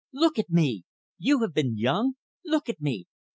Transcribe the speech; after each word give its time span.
Look 0.13 0.39
at 0.39 0.49
me! 0.49 0.81
You 1.19 1.41
have 1.41 1.53
been 1.53 1.77
young. 1.77 2.13
Look 2.43 2.69
at 2.69 2.81
me. 2.81 3.05